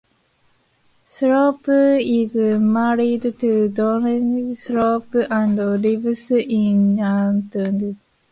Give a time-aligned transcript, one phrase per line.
[1.07, 7.95] Thorpe is married to Donella Thorpe and lives in the Austin, Texas area.